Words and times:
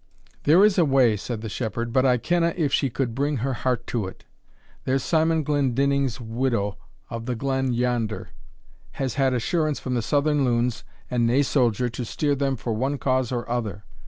"There 0.45 0.65
is 0.65 0.79
a 0.79 0.83
way," 0.83 1.15
said 1.15 1.41
the 1.41 1.47
shepherd, 1.47 1.93
"but 1.93 2.07
I 2.07 2.17
kenna 2.17 2.55
if 2.57 2.73
she 2.73 2.89
could 2.89 3.13
bring 3.13 3.37
her 3.37 3.53
heart 3.53 3.85
to 3.93 4.07
it, 4.07 4.25
there's 4.83 5.03
Simon 5.03 5.43
Glendinning's 5.43 6.19
widow 6.19 6.77
of 7.11 7.27
the 7.27 7.35
glen 7.35 7.71
yonder, 7.71 8.31
has 8.93 9.13
had 9.13 9.35
assurance 9.35 9.79
from 9.79 9.93
the 9.93 10.01
Southern 10.01 10.43
loons, 10.43 10.83
and 11.11 11.27
nae 11.27 11.43
soldier 11.43 11.87
to 11.89 12.03
steer 12.03 12.33
them 12.33 12.55
for 12.55 12.73
one 12.73 12.97
cause 12.97 13.31
or 13.31 13.47
other. 13.47 13.85